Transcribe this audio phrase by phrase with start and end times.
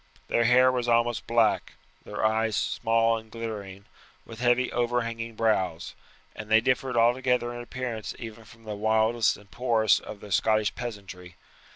[0.29, 1.73] Their hair was almost black;
[2.05, 3.85] their eyes small and glittering,
[4.25, 5.93] with heavy overhanging brows;
[6.35, 10.73] and they differed altogether in appearance even from the wildest and poorest of the Scottish
[10.73, 11.35] peasantry.